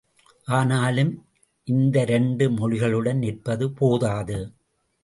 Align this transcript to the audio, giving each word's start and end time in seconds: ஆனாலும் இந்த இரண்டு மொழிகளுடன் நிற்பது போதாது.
ஆனாலும் 0.47 1.11
இந்த 1.67 2.01
இரண்டு 2.01 2.49
மொழிகளுடன் 2.49 3.17
நிற்பது 3.17 3.71
போதாது. 3.71 4.39